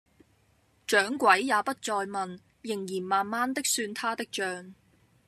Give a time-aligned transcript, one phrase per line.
[0.87, 4.73] 掌櫃也不再問，仍然慢慢的算他的賬